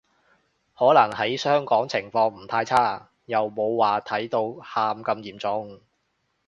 [0.75, 5.79] 可能喺香港情況唔太差，又冇話睇到喊咁嚴重